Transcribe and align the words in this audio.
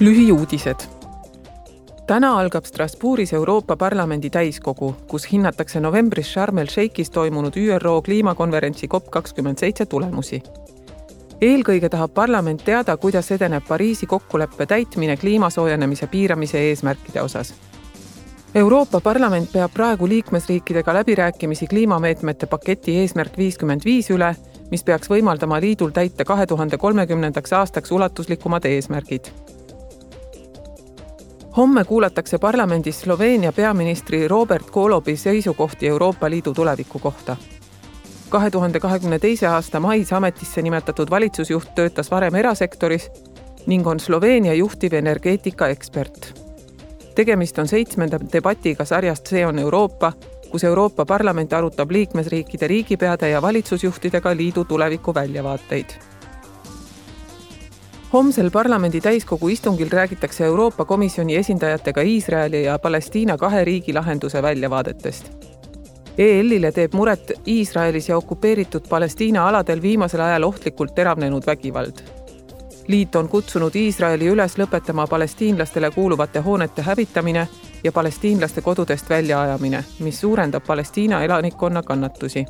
lühiuudised. 0.00 0.76
täna 2.06 2.38
algab 2.38 2.64
Strasbourgis 2.64 3.32
Euroopa 3.32 3.76
Parlamendi 3.76 4.30
täiskogu, 4.30 4.96
kus 5.08 5.32
hinnatakse 5.32 5.80
novembris 5.80 6.32
Sharm 6.32 6.58
el 6.58 6.66
Sheikhis 6.66 7.10
toimunud 7.10 7.56
ÜRO 7.56 8.02
kliimakonverentsi 8.02 8.88
COP 8.88 9.10
kakskümmend 9.10 9.58
seitse 9.58 9.86
tulemusi. 9.86 10.42
eelkõige 11.40 11.88
tahab 11.88 12.14
parlament 12.14 12.64
teada, 12.64 12.96
kuidas 12.96 13.30
edeneb 13.30 13.62
Pariisi 13.68 14.06
kokkuleppe 14.06 14.66
täitmine 14.66 15.16
kliima 15.16 15.50
soojenemise 15.50 16.06
piiramise 16.06 16.58
eesmärkide 16.58 17.22
osas 17.22 17.54
Euroopa 18.54 19.00
Parlament 19.00 19.52
peab 19.52 19.72
praegu 19.72 20.08
liikmesriikidega 20.08 20.94
läbirääkimisi 20.94 21.66
kliimameetmete 21.66 22.46
paketi 22.46 22.98
eesmärk 22.98 23.38
viiskümmend 23.38 23.84
viis 23.84 24.10
üle 24.10 24.34
mis 24.70 24.84
peaks 24.84 25.10
võimaldama 25.10 25.60
liidul 25.60 25.90
täita 25.90 26.24
kahe 26.24 26.46
tuhande 26.46 26.78
kolmekümnendaks 26.78 27.52
aastaks 27.52 27.92
ulatuslikumad 27.92 28.64
eesmärgid. 28.64 29.55
Homme 31.56 31.84
kuulatakse 31.84 32.38
parlamendis 32.38 33.00
Sloveenia 33.00 33.52
peaministri 33.52 34.28
Robert 34.28 34.70
Golobi 34.70 35.16
seisukohti 35.16 35.88
Euroopa 35.88 36.30
Liidu 36.30 36.54
tuleviku 36.54 36.98
kohta. 36.98 37.36
kahe 38.28 38.50
tuhande 38.50 38.80
kahekümne 38.80 39.18
teise 39.18 39.46
aasta 39.46 39.80
mais 39.80 40.12
ametisse 40.12 40.62
nimetatud 40.62 41.10
valitsusjuht 41.10 41.74
töötas 41.74 42.10
varem 42.10 42.34
erasektoris 42.34 43.10
ning 43.66 43.86
on 43.86 44.00
Sloveenia 44.00 44.54
juhtiv 44.54 44.92
energeetikaekspert. 44.92 46.42
tegemist 47.14 47.58
on 47.58 47.68
seitsmenda 47.68 48.18
debatiga 48.32 48.84
sarjast 48.84 49.26
See 49.26 49.46
on 49.46 49.58
Euroopa 49.58 50.12
kus 50.50 50.64
Euroopa 50.64 51.04
Parlament 51.06 51.52
arutab 51.52 51.90
liikmesriikide 51.90 52.66
riigipeade 52.66 53.30
ja 53.30 53.42
valitsusjuhtidega 53.42 54.36
liidu 54.36 54.64
tuleviku 54.64 55.14
väljavaateid. 55.14 56.15
Homsel 58.12 58.50
parlamendi 58.50 59.00
täiskogu 59.00 59.48
istungil 59.48 59.90
räägitakse 59.90 60.44
Euroopa 60.44 60.84
Komisjoni 60.84 61.36
esindajatega 61.36 62.00
Iisraeli 62.00 62.64
ja 62.64 62.78
Palestiina 62.78 63.36
kahe 63.36 63.64
riigi 63.64 63.92
lahenduse 63.92 64.42
väljavaadetest. 64.42 65.30
EL-ile 66.18 66.72
teeb 66.72 66.94
muret 66.94 67.32
Iisraelis 67.46 68.08
ja 68.08 68.16
okupeeritud 68.16 68.88
Palestiina 68.88 69.48
aladel 69.48 69.82
viimasel 69.82 70.20
ajal 70.20 70.42
ohtlikult 70.42 70.94
teravnenud 70.94 71.46
vägivald 71.46 72.00
liit 72.88 73.16
on 73.16 73.28
kutsunud 73.28 73.74
Iisraeli 73.74 74.28
üles 74.30 74.54
lõpetama 74.58 75.06
palestiinlastele 75.10 75.90
kuuluvate 75.90 76.40
hoonete 76.40 76.82
hävitamine 76.82 77.48
ja 77.84 77.92
palestiinlaste 77.92 78.60
kodudest 78.60 79.10
väljaajamine, 79.10 79.84
mis 79.98 80.20
suurendab 80.20 80.62
Palestiina 80.66 81.22
elanikkonna 81.24 81.82
kannatusi 81.82 82.46